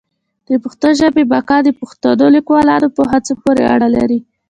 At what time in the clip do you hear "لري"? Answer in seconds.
3.95-4.19